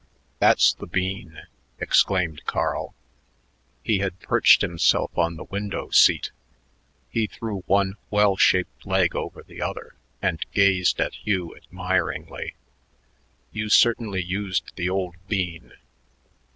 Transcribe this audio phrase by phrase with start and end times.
[0.39, 1.43] "That's the bean,"
[1.77, 2.95] exclaimed Carl,
[3.83, 6.31] He had perched himself on the window seat.
[7.11, 12.55] He threw one well shaped leg over the other and gazed at Hugh admiringly.
[13.51, 15.71] "You certainly used the old bean.